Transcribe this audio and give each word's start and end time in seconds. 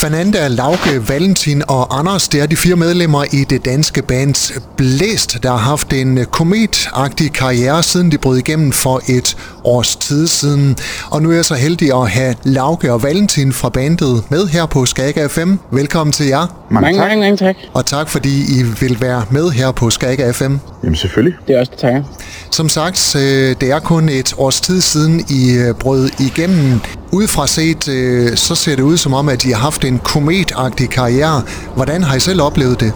Fernanda, 0.00 0.48
Lauke, 0.48 1.08
Valentin 1.08 1.62
og 1.68 1.98
Anders, 1.98 2.28
det 2.28 2.40
er 2.40 2.46
de 2.46 2.56
fire 2.56 2.76
medlemmer 2.76 3.24
i 3.32 3.44
det 3.44 3.64
danske 3.64 4.02
band 4.02 4.60
Blæst, 4.76 5.42
der 5.42 5.50
har 5.50 5.56
haft 5.56 5.92
en 5.92 6.24
kometagtig 6.30 7.32
karriere, 7.32 7.82
siden 7.82 8.12
de 8.12 8.18
brød 8.18 8.38
igennem 8.38 8.72
for 8.72 9.02
et 9.08 9.36
års 9.64 9.96
tid 9.96 10.26
siden. 10.26 10.76
Og 11.10 11.22
nu 11.22 11.30
er 11.30 11.34
jeg 11.34 11.44
så 11.44 11.54
heldig 11.54 12.02
at 12.02 12.10
have 12.10 12.34
Lauke 12.44 12.92
og 12.92 13.02
Valentin 13.02 13.52
fra 13.52 13.68
bandet 13.68 14.30
med 14.30 14.46
her 14.46 14.66
på 14.66 14.86
Skaga 14.86 15.26
FM. 15.26 15.54
Velkommen 15.70 16.12
til 16.12 16.26
jer. 16.26 16.66
Mange, 16.70 16.80
mange 16.80 16.98
tak. 16.98 17.08
Mange, 17.08 17.20
mange 17.22 17.36
tak. 17.36 17.56
Og 17.74 17.86
tak 17.86 18.08
fordi 18.08 18.60
I 18.60 18.62
vil 18.80 19.00
være 19.00 19.24
med 19.30 19.50
her 19.50 19.72
på 19.72 19.90
Skaga 19.90 20.30
FM. 20.30 20.56
Jamen 20.82 20.96
selvfølgelig. 20.96 21.38
Det 21.48 21.56
er 21.56 21.60
også 21.60 21.72
det, 21.72 21.80
takker. 21.80 22.02
Som 22.50 22.68
sagt, 22.68 23.16
øh, 23.16 23.22
det 23.60 23.70
er 23.70 23.78
kun 23.78 24.08
et 24.08 24.34
års 24.38 24.60
tid 24.60 24.80
siden 24.80 25.24
I 25.28 25.52
øh, 25.52 25.74
brød 25.74 26.10
igennem. 26.20 26.80
Udefra 27.12 27.46
set, 27.46 27.88
øh, 27.88 28.36
så 28.36 28.54
ser 28.54 28.76
det 28.76 28.82
ud 28.82 28.96
som 28.96 29.14
om, 29.14 29.28
at 29.28 29.44
I 29.44 29.50
har 29.50 29.60
haft 29.60 29.84
en 29.84 29.98
kometagtig 29.98 30.90
karriere. 30.90 31.42
Hvordan 31.76 32.02
har 32.02 32.16
I 32.16 32.20
selv 32.20 32.42
oplevet 32.42 32.80
det? 32.80 32.92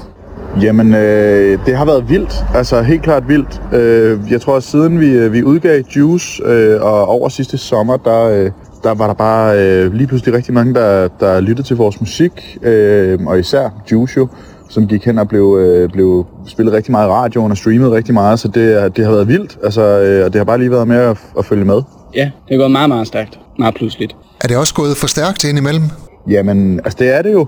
Jamen, 0.62 0.94
øh, 0.94 1.58
det 1.66 1.76
har 1.76 1.84
været 1.84 2.08
vildt. 2.08 2.44
Altså, 2.54 2.82
helt 2.82 3.02
klart 3.02 3.28
vildt. 3.28 3.62
Øh, 3.72 4.32
jeg 4.32 4.40
tror, 4.40 4.56
at 4.56 4.62
siden 4.62 5.00
vi, 5.00 5.28
vi 5.28 5.42
udgav 5.42 5.82
Juice, 5.96 6.42
øh, 6.44 6.82
og 6.82 7.08
over 7.08 7.28
sidste 7.28 7.58
sommer, 7.58 7.96
der, 7.96 8.22
øh, 8.24 8.50
der 8.82 8.94
var 8.94 9.06
der 9.06 9.14
bare 9.14 9.58
øh, 9.58 9.94
lige 9.94 10.06
pludselig 10.06 10.34
rigtig 10.34 10.54
mange, 10.54 10.74
der, 10.74 11.08
der 11.20 11.40
lyttede 11.40 11.68
til 11.68 11.76
vores 11.76 12.00
musik, 12.00 12.58
øh, 12.62 13.18
og 13.26 13.38
især 13.38 13.68
Juice 13.92 14.14
jo, 14.16 14.28
som 14.68 14.86
gik 14.86 15.04
hen 15.04 15.18
og 15.18 15.28
blev, 15.28 15.58
øh, 15.60 15.90
blev 15.90 16.26
spillet 16.46 16.74
rigtig 16.74 16.92
meget 16.92 17.08
i 17.08 17.10
radioen 17.10 17.50
og 17.50 17.56
streamet 17.56 17.92
rigtig 17.92 18.14
meget, 18.14 18.38
så 18.40 18.48
det, 18.48 18.96
det 18.96 19.04
har 19.04 19.12
været 19.12 19.28
vildt, 19.28 19.58
altså, 19.64 19.82
øh, 19.82 20.24
og 20.24 20.32
det 20.32 20.38
har 20.38 20.44
bare 20.44 20.58
lige 20.58 20.70
været 20.70 20.88
med 20.88 20.96
at, 20.96 21.18
at 21.38 21.44
følge 21.44 21.64
med. 21.64 21.82
Ja, 22.14 22.30
det 22.48 22.54
er 22.54 22.58
gået 22.58 22.70
meget, 22.70 22.88
meget 22.88 23.06
stærkt. 23.06 23.38
Meget 23.58 23.74
pludseligt. 23.74 24.16
Er 24.40 24.48
det 24.48 24.56
også 24.56 24.74
gået 24.74 24.96
for 24.96 25.06
stærkt 25.06 25.44
indimellem? 25.44 25.84
Jamen, 26.28 26.80
altså 26.84 26.96
det 26.98 27.16
er 27.16 27.22
det 27.22 27.32
jo. 27.32 27.46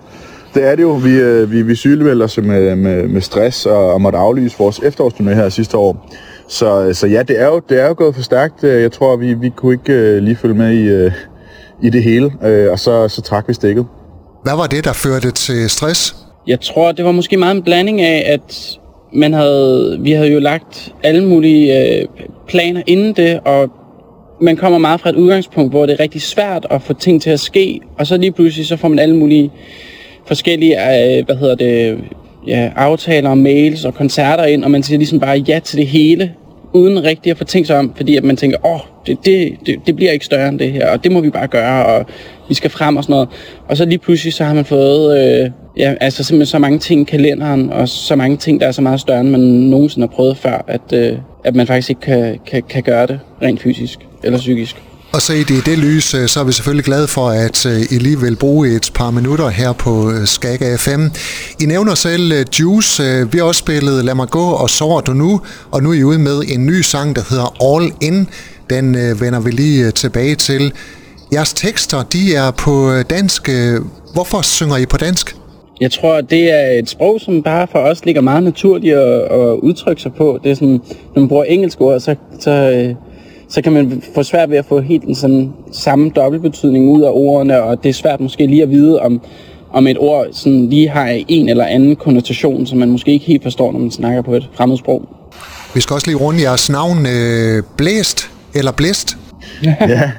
Det 0.54 0.64
er 0.64 0.74
det 0.76 0.82
jo. 0.82 0.92
Vi, 0.92 1.10
øh, 1.10 1.52
vi, 1.52 1.62
vi 1.62 1.74
sygevælder 1.74 2.24
os 2.24 2.38
med, 2.38 2.76
med, 2.76 3.08
med 3.08 3.20
stress 3.20 3.66
og, 3.66 3.92
og 3.92 4.00
måtte 4.00 4.18
aflyse 4.18 4.58
vores 4.58 4.78
efterårsturné 4.78 5.30
her 5.34 5.48
sidste 5.48 5.76
år. 5.76 6.10
Så, 6.48 6.90
så 6.92 7.06
ja, 7.06 7.22
det 7.22 7.40
er, 7.40 7.46
jo, 7.46 7.60
det 7.68 7.80
er 7.80 7.88
jo 7.88 7.94
gået 7.96 8.14
for 8.14 8.22
stærkt. 8.22 8.62
Jeg 8.62 8.92
tror, 8.92 9.16
vi, 9.16 9.34
vi 9.34 9.48
kunne 9.48 9.72
ikke 9.72 10.20
lige 10.20 10.36
følge 10.36 10.54
med 10.54 10.72
i, 10.72 11.10
i 11.86 11.90
det 11.90 12.02
hele, 12.02 12.32
og 12.70 12.78
så, 12.78 13.08
så 13.08 13.22
trak 13.22 13.48
vi 13.48 13.54
stikket. 13.54 13.86
Hvad 14.42 14.56
var 14.56 14.66
det, 14.66 14.84
der 14.84 14.92
førte 14.92 15.30
til 15.30 15.70
stress? 15.70 16.16
Jeg 16.46 16.60
tror, 16.60 16.92
det 16.92 17.04
var 17.04 17.12
måske 17.12 17.36
meget 17.36 17.56
en 17.56 17.62
blanding 17.62 18.00
af, 18.00 18.32
at 18.32 18.78
man 19.12 19.32
havde, 19.32 19.98
vi 20.00 20.12
havde 20.12 20.32
jo 20.32 20.38
lagt 20.38 20.94
alle 21.02 21.26
mulige 21.26 21.72
uh, 22.02 22.24
planer 22.48 22.82
inden 22.86 23.12
det, 23.12 23.40
og 23.44 23.70
man 24.40 24.56
kommer 24.56 24.78
meget 24.78 25.00
fra 25.00 25.10
et 25.10 25.16
udgangspunkt, 25.16 25.72
hvor 25.72 25.86
det 25.86 25.92
er 25.92 26.00
rigtig 26.00 26.22
svært 26.22 26.66
at 26.70 26.82
få 26.82 26.92
ting 26.92 27.22
til 27.22 27.30
at 27.30 27.40
ske, 27.40 27.80
og 27.98 28.06
så 28.06 28.16
lige 28.16 28.32
pludselig 28.32 28.66
så 28.66 28.76
får 28.76 28.88
man 28.88 28.98
alle 28.98 29.16
mulige 29.16 29.50
forskellige 30.26 30.74
øh, 30.74 31.24
hvad 31.26 31.36
hedder 31.36 31.54
det, 31.54 31.98
ja, 32.46 32.70
aftaler 32.76 33.30
og 33.30 33.38
mails 33.38 33.84
og 33.84 33.94
koncerter 33.94 34.44
ind, 34.44 34.64
og 34.64 34.70
man 34.70 34.82
siger 34.82 34.98
ligesom 34.98 35.20
bare 35.20 35.38
ja 35.38 35.58
til 35.58 35.78
det 35.78 35.86
hele, 35.86 36.34
uden 36.72 37.04
rigtig 37.04 37.30
at 37.30 37.38
få 37.38 37.44
tænkt 37.44 37.66
sig 37.66 37.78
om, 37.78 37.92
fordi 37.96 38.16
at 38.16 38.24
man 38.24 38.36
tænker, 38.36 38.58
åh, 38.64 38.74
oh, 38.74 38.80
det, 39.06 39.18
det, 39.24 39.52
det, 39.66 39.76
det 39.86 39.96
bliver 39.96 40.12
ikke 40.12 40.24
større 40.24 40.48
end 40.48 40.58
det 40.58 40.72
her, 40.72 40.90
og 40.90 41.04
det 41.04 41.12
må 41.12 41.20
vi 41.20 41.30
bare 41.30 41.46
gøre, 41.46 41.86
og 41.86 42.06
vi 42.48 42.54
skal 42.54 42.70
frem 42.70 42.96
og 42.96 43.04
sådan 43.04 43.12
noget. 43.12 43.28
Og 43.68 43.76
så 43.76 43.84
lige 43.84 43.98
pludselig 43.98 44.32
så 44.32 44.44
har 44.44 44.54
man 44.54 44.64
fået 44.64 45.18
øh, 45.44 45.50
ja, 45.76 45.94
altså 46.00 46.24
simpelthen 46.24 46.46
så 46.50 46.58
mange 46.58 46.78
ting 46.78 47.00
i 47.00 47.04
kalenderen, 47.04 47.70
og 47.70 47.88
så 47.88 48.16
mange 48.16 48.36
ting, 48.36 48.60
der 48.60 48.66
er 48.66 48.72
så 48.72 48.82
meget 48.82 49.00
større, 49.00 49.20
end 49.20 49.30
man 49.30 49.40
nogensinde 49.40 50.06
har 50.06 50.14
prøvet 50.16 50.36
før, 50.36 50.64
at, 50.68 50.92
øh, 50.92 51.18
at 51.44 51.54
man 51.54 51.66
faktisk 51.66 51.90
ikke 51.90 52.00
kan, 52.00 52.38
kan, 52.46 52.62
kan 52.70 52.82
gøre 52.82 53.06
det 53.06 53.20
rent 53.42 53.62
fysisk 53.62 53.98
eller 54.22 54.38
psykisk. 54.38 54.76
Og 55.12 55.22
så 55.22 55.32
i 55.32 55.42
det, 55.42 55.66
det 55.66 55.78
lys, 55.78 56.14
øh, 56.14 56.28
så 56.28 56.40
er 56.40 56.44
vi 56.44 56.52
selvfølgelig 56.52 56.84
glade 56.84 57.08
for, 57.08 57.28
at 57.28 57.66
øh, 57.66 57.80
I 57.90 57.98
lige 57.98 58.20
vil 58.20 58.36
bruge 58.36 58.76
et 58.76 58.90
par 58.94 59.10
minutter 59.10 59.48
her 59.48 59.72
på 59.72 60.10
øh, 60.10 60.26
Skag 60.26 60.54
Skaga 60.54 60.76
FM. 60.76 61.06
I 61.60 61.66
nævner 61.66 61.94
selv 61.94 62.44
Juice. 62.60 63.28
Vi 63.32 63.38
har 63.38 63.44
også 63.44 63.58
spillet 63.58 64.04
Lad 64.04 64.14
mig 64.14 64.28
gå 64.28 64.44
og 64.44 64.70
Sover 64.70 65.00
du 65.00 65.12
nu, 65.12 65.40
og 65.70 65.82
nu 65.82 65.90
er 65.90 65.94
I 65.94 66.02
ude 66.02 66.18
med 66.18 66.42
en 66.48 66.66
ny 66.66 66.80
sang, 66.80 67.16
der 67.16 67.22
hedder 67.30 67.74
All 67.74 67.92
In. 68.00 68.28
Den 68.70 68.94
vender 69.20 69.40
vi 69.40 69.50
lige 69.50 69.90
tilbage 69.90 70.34
til. 70.34 70.72
Jeres 71.32 71.52
tekster, 71.52 72.02
de 72.02 72.34
er 72.34 72.50
på 72.50 72.92
dansk. 73.10 73.50
Hvorfor 74.12 74.42
synger 74.42 74.76
I 74.76 74.86
på 74.86 74.96
dansk? 74.96 75.35
Jeg 75.80 75.90
tror, 75.90 76.20
det 76.20 76.50
er 76.52 76.78
et 76.78 76.88
sprog, 76.88 77.20
som 77.20 77.42
bare 77.42 77.66
for 77.66 77.78
os 77.78 78.04
ligger 78.04 78.20
meget 78.20 78.42
naturligt 78.42 78.96
at, 78.96 79.20
at 79.20 79.56
udtrykke 79.62 80.02
sig 80.02 80.12
på. 80.14 80.38
Det 80.44 80.50
er 80.50 80.54
sådan, 80.54 80.80
når 81.14 81.20
man 81.20 81.28
bruger 81.28 81.44
engelsk 81.44 81.80
ord, 81.80 82.00
så, 82.00 82.14
så, 82.40 82.50
øh, 82.50 82.94
så 83.48 83.62
kan 83.62 83.72
man 83.72 84.02
få 84.14 84.22
svært 84.22 84.50
ved 84.50 84.56
at 84.56 84.64
få 84.64 84.80
helt 84.80 85.02
den 85.02 85.14
sådan 85.14 85.52
samme 85.72 86.10
dobbeltbetydning 86.10 86.90
ud 86.90 87.02
af 87.02 87.10
ordene, 87.12 87.62
og 87.62 87.82
det 87.82 87.88
er 87.88 87.92
svært 87.92 88.20
måske 88.20 88.46
lige 88.46 88.62
at 88.62 88.70
vide, 88.70 89.00
om, 89.00 89.20
om 89.72 89.86
et 89.86 89.98
ord 89.98 90.26
sådan 90.32 90.68
lige 90.68 90.88
har 90.88 91.22
en 91.28 91.48
eller 91.48 91.64
anden 91.64 91.96
konnotation, 91.96 92.66
som 92.66 92.78
man 92.78 92.90
måske 92.90 93.12
ikke 93.12 93.26
helt 93.26 93.42
forstår, 93.42 93.72
når 93.72 93.78
man 93.78 93.90
snakker 93.90 94.22
på 94.22 94.34
et 94.34 94.48
fremmedsprog. 94.52 95.02
Vi 95.74 95.80
skal 95.80 95.94
også 95.94 96.06
lige 96.06 96.16
runde 96.16 96.42
jeres 96.42 96.70
navn. 96.70 97.06
Øh, 97.06 97.62
blæst 97.76 98.30
eller 98.54 98.72
blæst? 98.72 99.16
Ja, 99.62 100.10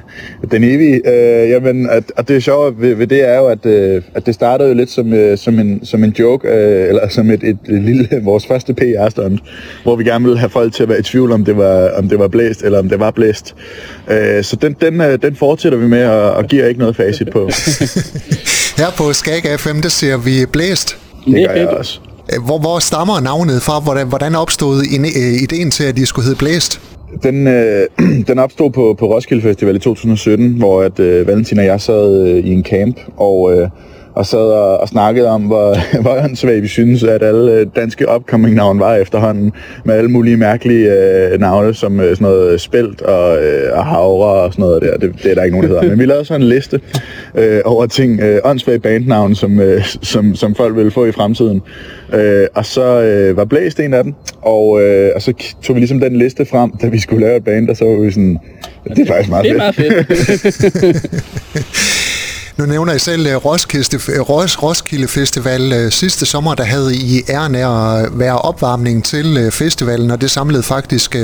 den 0.50 0.64
evige. 0.64 1.08
Øh, 1.08 1.50
jamen, 1.50 1.90
at, 1.90 2.04
at 2.16 2.28
det 2.28 2.42
sjovt 2.42 2.80
ved, 2.80 2.94
ved 2.94 3.06
det 3.06 3.28
er 3.28 3.36
jo, 3.36 3.46
at, 3.46 3.66
øh, 3.66 4.02
at 4.14 4.26
det 4.26 4.34
startede 4.34 4.68
jo 4.68 4.74
lidt 4.74 4.90
som, 4.90 5.12
øh, 5.12 5.38
som, 5.38 5.58
en, 5.58 5.84
som 5.84 6.04
en 6.04 6.10
joke, 6.18 6.48
øh, 6.48 6.88
eller 6.88 7.08
som 7.08 7.30
et, 7.30 7.44
et, 7.44 7.58
et 7.68 7.82
lille, 7.82 8.08
vores 8.22 8.46
første 8.46 8.74
PR-stunt, 8.74 9.40
hvor 9.82 9.96
vi 9.96 10.04
gerne 10.04 10.24
ville 10.24 10.38
have 10.38 10.50
folk 10.50 10.72
til 10.72 10.82
at 10.82 10.88
være 10.88 10.98
i 10.98 11.02
tvivl, 11.02 11.32
om 11.32 11.44
det 11.44 11.56
var, 11.56 11.90
om 11.98 12.08
det 12.08 12.18
var 12.18 12.28
blæst, 12.28 12.62
eller 12.62 12.78
om 12.78 12.88
det 12.88 13.00
var 13.00 13.10
blæst. 13.10 13.54
Øh, 14.10 14.44
så 14.44 14.56
den, 14.56 14.76
den, 14.80 15.00
øh, 15.00 15.18
den 15.22 15.36
fortsætter 15.36 15.78
vi 15.78 15.86
med, 15.86 16.04
og, 16.06 16.32
og 16.32 16.44
giver 16.44 16.66
ikke 16.66 16.80
noget 16.80 16.96
facit 16.96 17.30
på. 17.30 17.50
Her 18.78 18.90
på 18.96 19.12
Skag 19.12 19.58
FM, 19.58 19.80
der 19.80 19.88
ser 19.88 20.16
vi 20.16 20.46
blæst. 20.52 20.96
Det 21.26 21.48
gør 21.48 21.54
jeg 21.54 21.68
også. 21.68 22.00
Hvor, 22.44 22.58
hvor 22.58 22.78
stammer 22.78 23.20
navnet 23.20 23.62
fra? 23.62 23.80
Hvordan, 23.80 24.06
hvordan 24.08 24.34
opstod 24.34 24.82
ideen 25.42 25.70
til, 25.70 25.84
at 25.84 25.96
de 25.96 26.06
skulle 26.06 26.24
hedde 26.24 26.38
Blæst? 26.38 26.80
Den, 27.22 27.46
øh, 27.46 27.86
den 28.28 28.38
opstod 28.38 28.70
på, 28.70 28.94
på 28.98 29.14
Roskilde 29.14 29.42
Festival 29.42 29.76
i 29.76 29.78
2017, 29.78 30.52
hvor 30.52 30.82
at, 30.82 31.00
øh, 31.00 31.26
Valentin 31.26 31.58
og 31.58 31.64
jeg 31.64 31.80
sad 31.80 32.28
øh, 32.28 32.44
i 32.44 32.52
en 32.52 32.64
camp 32.64 33.00
og, 33.16 33.52
øh, 33.52 33.68
og 34.18 34.26
sad 34.26 34.38
og, 34.38 34.80
og 34.80 34.88
snakkede 34.88 35.28
om, 35.28 35.42
hvor, 35.42 35.76
hvor 36.02 36.24
åndssvagt 36.24 36.62
vi 36.62 36.68
synes, 36.68 37.02
at 37.02 37.22
alle 37.22 37.52
øh, 37.52 37.66
danske 37.76 38.06
upcoming 38.16 38.54
navne 38.54 38.80
var 38.80 38.94
efterhånden, 38.94 39.52
med 39.84 39.94
alle 39.94 40.10
mulige 40.10 40.36
mærkelige 40.36 40.92
øh, 40.92 41.40
navne, 41.40 41.74
som 41.74 42.00
øh, 42.00 42.10
sådan 42.10 42.24
noget 42.24 42.60
spelt 42.60 43.02
og, 43.02 43.44
øh, 43.44 43.78
og 43.78 43.86
havre 43.86 44.42
og 44.42 44.52
sådan 44.52 44.62
noget 44.62 44.82
der. 44.82 44.96
Det, 44.96 45.22
det 45.22 45.30
er 45.30 45.34
der 45.34 45.42
ikke 45.42 45.56
nogen, 45.56 45.70
der 45.70 45.80
hedder. 45.80 45.90
Men 45.90 45.98
vi 45.98 46.06
lavede 46.06 46.24
så 46.24 46.34
en 46.34 46.42
liste 46.42 46.80
øh, 47.34 47.60
over 47.64 47.86
ting, 47.86 48.20
øh, 48.20 48.38
åndssvage 48.44 48.78
bandnavne, 48.78 49.36
som, 49.36 49.60
øh, 49.60 49.84
som, 49.84 50.34
som 50.34 50.54
folk 50.54 50.76
ville 50.76 50.90
få 50.90 51.06
i 51.06 51.12
fremtiden. 51.12 51.62
Øh, 52.14 52.46
og 52.54 52.64
så 52.64 53.02
øh, 53.02 53.36
var 53.36 53.44
Blæst 53.44 53.80
en 53.80 53.94
af 53.94 54.04
dem, 54.04 54.14
og, 54.42 54.82
øh, 54.82 55.10
og 55.14 55.22
så 55.22 55.32
tog 55.62 55.76
vi 55.76 55.80
ligesom 55.80 56.00
den 56.00 56.16
liste 56.16 56.46
frem, 56.46 56.70
da 56.82 56.88
vi 56.88 56.98
skulle 56.98 57.26
lave 57.26 57.36
et 57.36 57.44
band, 57.44 57.70
og 57.70 57.76
så 57.76 57.84
var 57.84 58.04
vi 58.04 58.10
sådan, 58.10 58.38
det 58.96 58.98
er 58.98 59.06
faktisk 59.06 59.30
meget 59.30 59.46
fedt. 59.46 59.76
Det 59.76 59.86
er 59.86 60.84
meget 60.84 60.96
fedt. 61.02 61.94
Nu 62.58 62.66
nævner 62.66 62.92
I 62.92 62.98
selv 62.98 63.26
øh, 63.26 63.36
Roskilde, 63.36 63.96
øh, 64.14 64.20
Ros, 64.20 64.62
Roskilde 64.62 65.08
Festival 65.08 65.72
øh, 65.72 65.90
sidste 65.90 66.26
sommer, 66.26 66.54
der 66.54 66.64
havde 66.64 66.94
I 66.94 67.22
æren 67.28 67.54
af 67.54 67.98
at 68.00 68.18
være 68.18 68.38
opvarmning 68.38 69.04
til 69.04 69.50
festivalen, 69.52 70.10
og 70.10 70.20
det 70.20 70.30
samlede 70.30 70.62
faktisk 70.62 71.16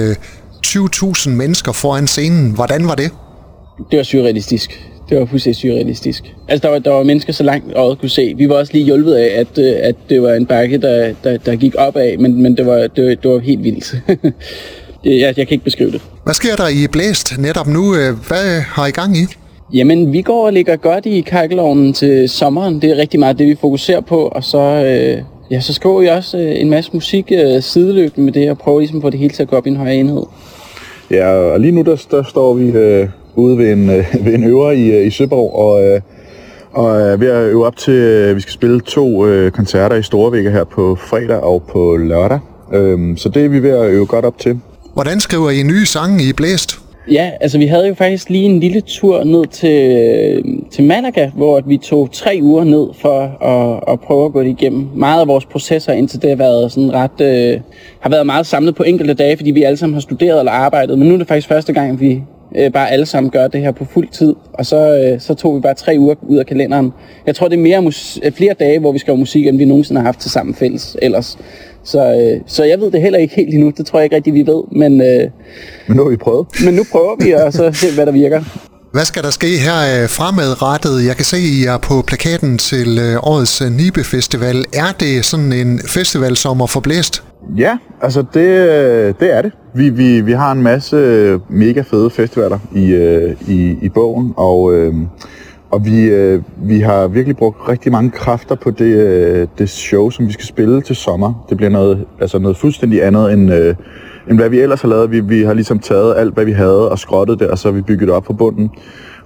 20.000 0.67 1.31
mennesker 1.31 1.73
foran 1.73 2.07
scenen. 2.07 2.51
Hvordan 2.51 2.89
var 2.89 2.95
det? 2.95 3.11
Det 3.91 3.97
var 3.97 4.03
surrealistisk. 4.03 4.91
Det 5.09 5.19
var 5.19 5.27
fuldstændig 5.27 5.61
surrealistisk. 5.61 6.25
Altså, 6.49 6.63
der 6.67 6.73
var, 6.73 6.79
der 6.79 6.91
var 6.91 7.03
mennesker 7.03 7.33
så 7.33 7.43
langt 7.43 7.75
øjet 7.75 7.99
kunne 7.99 8.09
se. 8.09 8.35
Vi 8.37 8.49
var 8.49 8.55
også 8.55 8.73
lige 8.73 8.85
hjulpet 8.85 9.15
af, 9.15 9.41
at, 9.41 9.59
at 9.59 9.97
det 10.09 10.23
var 10.23 10.33
en 10.33 10.47
bakke, 10.47 10.79
der, 10.79 11.15
der, 11.25 11.37
der 11.37 11.57
gik 11.57 11.75
opad, 11.79 12.17
men, 12.19 12.43
men 12.43 12.57
det, 12.57 12.67
var, 12.67 12.77
det, 12.77 13.05
var, 13.05 13.15
det 13.15 13.31
var 13.31 13.39
helt 13.39 13.65
vildt. 13.65 13.95
jeg, 15.05 15.21
jeg 15.21 15.35
kan 15.35 15.49
ikke 15.51 15.65
beskrive 15.65 15.91
det. 15.91 16.01
Hvad 16.25 16.35
sker 16.35 16.57
der 16.57 16.69
i 16.69 16.87
Blæst 16.87 17.39
netop 17.39 17.67
nu? 17.67 17.95
Hvad 18.29 18.61
har 18.61 18.87
I 18.87 18.91
gang 18.91 19.17
i? 19.17 19.27
Jamen, 19.73 20.13
vi 20.13 20.23
går 20.23 20.47
og 20.47 20.53
ligger 20.53 20.77
godt 20.77 21.07
i 21.07 21.21
kakkelovnen 21.21 21.93
til 21.93 22.29
sommeren. 22.29 22.83
Det 22.83 22.91
er 22.91 22.97
rigtig 22.97 23.21
meget 23.21 23.39
det, 23.39 23.47
vi 23.47 23.55
fokuserer 23.61 24.01
på. 24.01 24.29
Og 24.29 24.45
så, 24.45 24.59
øh, 24.59 25.23
ja, 25.51 25.61
så 25.61 25.73
skriver 25.73 26.01
vi 26.01 26.07
også 26.07 26.39
øh, 26.39 26.61
en 26.61 26.71
masse 26.71 26.91
musik 26.95 27.33
øh, 27.33 27.63
sideløbende 27.63 28.25
med 28.25 28.33
det, 28.33 28.51
og 28.51 28.59
prøver 28.59 28.79
ligesom 28.79 28.99
at 28.99 29.03
få 29.03 29.11
det 29.11 29.19
hele 29.19 29.35
til 29.35 29.43
at 29.43 29.49
gå 29.49 29.57
op 29.57 29.67
i 29.67 29.71
en 29.71 29.77
højere 29.77 29.97
enhed. 29.97 30.23
Ja, 31.11 31.31
og 31.33 31.61
lige 31.61 31.73
nu 31.73 31.83
der, 31.83 32.07
der 32.11 32.23
står 32.23 32.55
vi 32.55 32.71
øh, 32.71 33.09
ude 33.35 33.59
ved 33.59 33.73
en, 33.73 33.91
øh, 33.91 34.15
ved 34.25 34.35
en 34.35 34.45
øver 34.45 34.71
i, 34.71 34.87
øh, 34.87 35.07
i 35.07 35.11
Søborg, 35.11 35.55
og, 35.55 35.85
øh, 35.85 36.01
og 36.73 37.01
er 37.01 37.17
ved 37.17 37.29
at 37.29 37.51
øve 37.51 37.67
op 37.67 37.77
til, 37.77 37.95
øh, 37.95 38.37
vi 38.37 38.41
skal 38.41 38.53
spille 38.53 38.81
to 38.81 39.27
øh, 39.27 39.51
koncerter 39.51 39.97
i 39.97 40.03
Storvægge 40.03 40.51
her 40.51 40.65
på 40.65 40.97
fredag 40.97 41.41
og 41.41 41.63
på 41.63 41.97
lørdag. 41.97 42.39
Øh, 42.73 43.17
så 43.17 43.29
det 43.29 43.45
er 43.45 43.49
vi 43.49 43.63
ved 43.63 43.71
at 43.71 43.91
øve 43.91 44.07
godt 44.07 44.25
op 44.25 44.39
til. 44.39 44.61
Hvordan 44.93 45.21
skriver 45.21 45.51
I 45.51 45.63
nye 45.63 45.87
sange 45.87 46.25
i 46.25 46.33
Blæst? 46.33 46.84
Ja, 47.11 47.31
altså 47.41 47.59
vi 47.59 47.67
havde 47.67 47.89
jo 47.89 47.95
faktisk 47.95 48.31
lige 48.31 48.45
en 48.45 48.61
lille 48.61 48.81
tur 48.81 49.25
ned 49.25 49.47
til, 49.47 50.43
til 50.71 50.85
Malaga, 50.85 51.31
hvor 51.35 51.61
vi 51.67 51.77
tog 51.77 52.09
tre 52.13 52.39
uger 52.43 52.65
ned 52.65 52.87
for 52.95 53.21
at, 53.45 53.93
at 53.93 54.01
prøve 54.01 54.25
at 54.25 54.33
gå 54.33 54.43
det 54.43 54.49
igennem. 54.49 54.87
Meget 54.95 55.21
af 55.21 55.29
vores 55.29 55.45
processer 55.47 55.93
indtil 55.93 56.23
det 56.23 56.31
har 56.31 56.37
været 56.37 56.73
sådan 56.73 56.93
ret, 56.95 57.21
øh, 57.21 57.61
har 58.01 58.11
været 58.11 58.27
meget 58.27 58.47
samlet 58.47 58.75
på 58.75 58.83
enkelte 58.83 59.15
dage, 59.15 59.37
fordi 59.37 59.51
vi 59.51 59.63
alle 59.63 59.77
sammen 59.77 59.95
har 59.95 60.01
studeret 60.01 60.39
eller 60.39 60.53
arbejdet. 60.53 60.99
Men 60.99 61.09
nu 61.09 61.15
er 61.15 61.19
det 61.19 61.29
faktisk 61.29 61.49
første 61.49 61.73
gang, 61.73 62.01
vi 62.01 62.23
øh, 62.57 62.73
bare 62.73 62.91
alle 62.91 63.07
sammen 63.07 63.31
gør 63.31 63.49
det 63.49 63.61
her 63.61 63.73
på 63.73 63.85
fuld 63.85 64.09
tid. 64.09 64.35
Og 64.53 64.67
så, 64.67 64.97
øh, 64.99 65.21
så 65.21 65.35
tog 65.35 65.57
vi 65.57 65.61
bare 65.61 65.75
tre 65.75 65.97
uger 65.99 66.15
ud 66.23 66.37
af 66.37 66.47
kalenderen. 66.47 66.93
Jeg 67.27 67.35
tror, 67.35 67.49
det 67.49 67.57
er 67.57 67.63
mere 67.63 67.83
mus- 67.83 68.21
flere 68.35 68.55
dage, 68.55 68.79
hvor 68.79 68.93
vi 68.93 68.99
skriver 68.99 69.19
musik, 69.19 69.47
end 69.47 69.59
vi 69.59 69.65
nogensinde 69.65 70.01
har 70.01 70.07
haft 70.07 70.21
til 70.21 70.31
sammen 70.31 70.55
fælles 70.55 70.97
ellers. 71.03 71.39
Så, 71.85 71.99
øh, 72.01 72.41
så 72.47 72.65
jeg 72.65 72.81
ved 72.81 72.91
det 72.91 73.01
heller 73.01 73.19
ikke 73.19 73.35
helt 73.35 73.55
endnu. 73.55 73.73
Det 73.77 73.87
tror 73.87 73.99
jeg 73.99 74.05
ikke 74.05 74.17
rigtig, 74.17 74.35
vi 74.35 74.47
ved. 74.47 74.63
Men, 74.73 75.01
øh, 75.01 75.31
Men 75.89 75.97
nu 75.97 76.03
har 76.03 76.11
vi 76.11 76.17
prøvet. 76.17 76.47
men 76.65 76.75
nu 76.75 76.83
prøver 76.93 77.25
vi, 77.25 77.33
og 77.33 77.53
så 77.53 77.71
se, 77.73 77.87
hvad 77.95 78.07
der 78.07 78.13
virker. 78.13 78.43
Hvad 78.93 79.05
skal 79.05 79.23
der 79.23 79.31
ske 79.31 79.47
her 79.47 80.03
øh, 80.03 80.09
fremadrettet? 80.09 81.07
Jeg 81.07 81.17
kan 81.17 81.25
se, 81.25 81.39
I 81.39 81.65
er 81.65 81.79
på 81.79 82.03
plakaten 82.07 82.59
til 82.59 82.99
øh, 82.99 83.17
årets 83.23 83.63
øh, 83.63 83.71
Nibe 83.73 84.05
Festival. 84.05 84.65
Er 84.73 84.93
det 85.01 85.25
sådan 85.25 85.53
en 85.53 85.81
festival, 85.89 86.37
som 86.37 86.61
er 86.61 86.67
forblæst? 86.67 87.23
Ja, 87.59 87.77
altså 88.03 88.21
det, 88.35 88.45
det 89.21 89.37
er 89.37 89.43
det. 89.43 89.53
Vi, 89.75 89.89
vi, 89.91 90.21
vi 90.21 90.33
har 90.33 90.53
en 90.53 90.63
masse 90.63 90.97
mega 91.51 91.81
fede 91.81 92.11
festivaler 92.11 92.59
i, 92.75 92.85
i, 93.49 93.79
i 93.83 93.89
bogen, 93.89 94.33
og, 94.37 94.75
øh, 94.75 94.95
og 95.75 95.85
vi, 95.85 96.01
øh, 96.05 96.43
vi 96.57 96.81
har 96.81 97.07
virkelig 97.09 97.37
brugt 97.37 97.57
rigtig 97.69 97.93
mange 97.93 98.11
kræfter 98.11 98.55
på 98.55 98.71
det, 98.71 98.95
øh, 98.95 99.49
det 99.59 99.71
show, 99.71 100.11
som 100.11 100.27
vi 100.27 100.33
skal 100.33 100.47
spille 100.47 100.83
til 100.83 100.97
sommer. 100.97 101.47
Det 101.49 101.57
bliver 101.57 101.71
noget, 101.71 102.05
altså 102.21 102.39
noget 102.39 102.57
fuldstændig 102.57 103.05
andet 103.05 103.33
end, 103.33 103.53
øh, 103.53 103.75
end 104.31 104.39
hvad 104.39 104.49
vi 104.49 104.61
ellers 104.61 104.81
har 104.83 104.89
lavet. 104.89 105.11
Vi, 105.11 105.21
vi 105.21 105.43
har 105.43 105.55
ligesom 105.55 105.79
taget 105.79 106.15
alt, 106.17 106.35
hvad 106.35 106.45
vi 106.45 106.53
havde 106.53 106.91
og 106.91 106.99
skrottet 106.99 107.41
det, 107.41 107.49
og 107.49 107.59
så 107.59 107.69
har 107.69 107.73
vi 107.73 107.83
bygget 107.83 108.09
det 108.09 108.17
op 108.17 108.27
fra 108.27 108.33
bunden. 108.33 108.71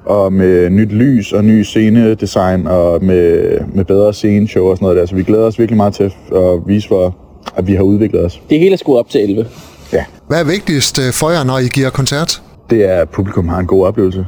Og 0.04 0.32
med 0.32 0.70
nyt 0.70 0.92
lys 0.92 1.32
og 1.32 1.44
ny 1.44 1.62
scenedesign 1.62 2.66
og 2.66 3.04
med, 3.04 3.58
med 3.74 3.84
bedre 3.84 4.12
sceneshow 4.12 4.64
og 4.64 4.76
sådan 4.76 4.84
noget 4.84 4.96
der. 4.96 5.06
Så 5.06 5.14
vi 5.14 5.22
glæder 5.22 5.44
os 5.44 5.58
virkelig 5.58 5.76
meget 5.76 5.94
til 5.94 6.12
at 6.34 6.60
vise, 6.66 6.88
hvor, 6.88 7.16
at 7.56 7.66
vi 7.66 7.74
har 7.74 7.82
udviklet 7.82 8.24
os. 8.24 8.42
Det 8.50 8.58
hele 8.58 8.72
er 8.72 8.76
skruet 8.76 8.98
op 8.98 9.08
til 9.08 9.20
11. 9.20 9.46
Ja, 9.92 10.04
Hvad 10.28 10.40
er 10.40 10.44
vigtigst 10.44 10.98
øh, 10.98 11.12
for 11.12 11.30
jer, 11.30 11.44
når 11.44 11.58
I 11.58 11.68
giver 11.74 11.90
koncert? 11.90 12.42
det 12.70 12.84
er, 12.84 13.00
at 13.00 13.08
publikum 13.08 13.48
har 13.48 13.58
en 13.58 13.66
god 13.66 13.86
oplevelse. 13.86 14.26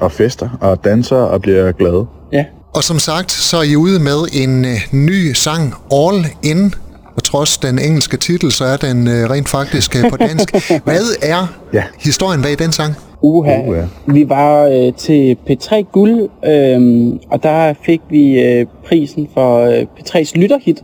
Og 0.00 0.12
fester 0.12 0.48
og 0.60 0.84
danser 0.84 1.16
og 1.16 1.42
bliver 1.42 1.72
glade. 1.72 2.06
Ja. 2.32 2.44
Og 2.74 2.84
som 2.84 2.98
sagt, 2.98 3.32
så 3.32 3.56
er 3.56 3.62
I 3.62 3.76
ude 3.76 3.98
med 4.00 4.42
en 4.44 4.64
øh, 4.64 4.76
ny 4.92 5.32
sang, 5.32 5.74
All 5.92 6.26
In. 6.42 6.74
Og 7.16 7.22
trods 7.24 7.58
den 7.58 7.78
engelske 7.78 8.16
titel, 8.16 8.52
så 8.52 8.64
er 8.64 8.76
den 8.76 9.08
øh, 9.08 9.30
rent 9.30 9.48
faktisk 9.48 9.96
øh, 9.96 10.10
på 10.10 10.16
dansk. 10.28 10.52
Hvad 10.84 11.16
er 11.22 11.46
Ja. 11.74 11.82
historien 11.98 12.42
bag 12.42 12.58
den 12.58 12.72
sang? 12.72 12.94
Uha. 13.22 13.60
Uha. 13.68 13.80
Vi 14.06 14.28
var 14.28 14.64
øh, 14.66 14.92
til 14.94 15.36
P3 15.50 15.74
Guld, 15.92 16.28
øh, 16.46 17.12
og 17.30 17.42
der 17.42 17.74
fik 17.86 18.00
vi 18.10 18.40
øh, 18.40 18.66
prisen 18.88 19.28
for 19.34 19.60
øh, 19.66 19.82
P3's 19.98 20.32
lytterhit. 20.34 20.82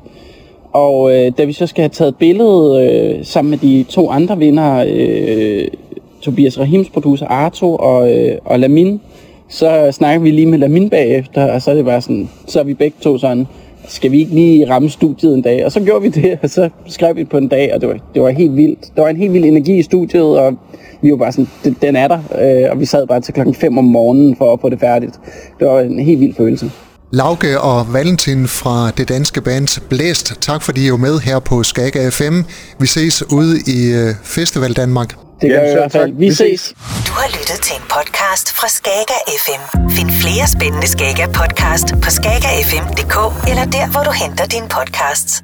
Og 0.73 1.13
øh, 1.17 1.33
da 1.39 1.45
vi 1.45 1.53
så 1.53 1.67
skal 1.67 1.83
have 1.83 1.89
taget 1.89 2.17
billedet 2.17 2.91
øh, 2.91 3.25
sammen 3.25 3.51
med 3.51 3.59
de 3.59 3.85
to 3.89 4.11
andre 4.11 4.39
vinder, 4.39 4.85
øh, 4.89 5.65
Tobias 6.23 6.59
Rahims 6.59 6.89
producer 6.89 7.27
Arto 7.27 7.77
og, 7.77 8.13
øh, 8.17 8.39
og 8.45 8.61
Lamin, 8.61 9.01
så 9.49 9.89
snakker 9.93 10.21
vi 10.23 10.31
lige 10.31 10.47
med 10.47 10.59
Lamin 10.59 10.91
bagefter, 10.91 11.45
og 11.53 11.63
så 11.63 11.71
er 11.71 11.75
det 11.75 11.85
bare 11.85 12.01
sådan, 12.03 12.29
så 12.47 12.61
er 12.61 12.65
vi 12.65 12.75
begge 12.75 12.97
to 13.01 13.19
sådan, 13.19 13.47
skal 13.89 14.11
vi 14.13 14.19
ikke 14.19 14.35
lige 14.35 14.71
ramme 14.71 14.91
studiet 14.91 15.35
en 15.35 15.43
dag? 15.43 15.65
Og 15.65 15.73
så 15.73 15.81
gjorde 15.81 16.03
vi 16.03 16.09
det, 16.09 16.39
og 16.43 16.51
så 16.51 16.69
skrev 16.87 17.17
vi 17.17 17.25
på 17.25 17.37
en 17.39 17.49
dag, 17.49 17.75
og 17.75 17.81
det 17.81 17.89
var, 17.89 17.97
det 18.15 18.23
var 18.23 18.31
helt 18.31 18.57
vildt. 18.57 18.79
Der 18.97 19.03
var 19.03 19.09
en 19.09 19.17
helt 19.17 19.33
vild 19.33 19.45
energi 19.45 19.79
i 19.79 19.83
studiet, 19.83 20.23
og 20.39 20.55
vi 21.03 21.11
var 21.11 21.17
bare 21.17 21.33
sådan, 21.33 21.49
"Den- 21.65 21.77
den 21.83 21.97
er 21.97 22.09
der, 22.09 22.19
øh, 22.65 22.71
og 22.73 22.81
vi 22.81 22.85
sad 22.85 23.07
bare 23.07 23.21
til 23.21 23.35
klokken 23.35 23.55
5 23.55 23.79
om 23.79 23.85
morgenen 23.85 24.37
for 24.37 24.53
at 24.53 24.61
få 24.61 24.69
det 24.69 24.81
færdigt. 24.81 25.15
Det 25.61 25.69
var 25.69 25.81
en 25.81 25.99
helt 25.99 26.21
vild 26.21 26.35
følelse. 26.35 26.71
Lauke 27.13 27.61
og 27.61 27.93
Valentin 27.93 28.47
fra 28.47 28.91
det 28.91 29.09
danske 29.09 29.41
band 29.41 29.81
Blæst, 29.89 30.35
tak 30.41 30.63
fordi 30.63 30.85
I 30.85 30.89
er 30.89 30.97
med 30.97 31.19
her 31.21 31.39
på 31.39 31.63
Skaga 31.63 32.09
FM. 32.09 32.35
Vi 32.81 32.87
ses 32.87 33.33
ude 33.33 33.57
i 33.67 33.93
øh, 33.93 34.15
Festival 34.25 34.73
Danmark. 34.73 35.26
Det 35.41 35.51
gør 35.51 35.57
Jamen, 35.57 35.63
vi 35.65 35.69
i 35.69 35.73
selv 35.73 35.81
hvert 35.81 35.93
fald. 35.93 36.11
tak. 36.13 36.21
Vi 36.21 36.27
Vi 36.29 36.35
ses. 36.35 36.61
ses. 36.61 36.75
Du 37.07 37.13
har 37.21 37.29
lyttet 37.39 37.59
til 37.67 37.75
en 37.77 37.83
podcast 37.97 38.47
fra 38.59 38.69
Skager 38.69 39.21
FM. 39.45 39.63
Find 39.97 40.11
flere 40.23 40.47
spændende 40.57 40.89
Skager 40.95 41.27
podcast 41.41 41.87
på 42.03 42.11
skagerfm.dk 42.19 43.17
eller 43.51 43.65
der, 43.77 43.87
hvor 43.93 44.03
du 44.09 44.11
henter 44.23 44.47
dine 44.47 44.69
podcasts. 44.69 45.43